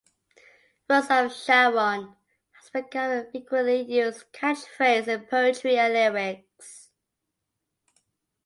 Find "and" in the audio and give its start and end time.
5.77-5.93